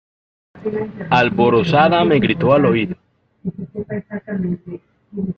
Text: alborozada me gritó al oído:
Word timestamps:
alborozada 1.11 2.03
me 2.05 2.19
gritó 2.19 2.53
al 2.53 2.65
oído: 2.65 2.95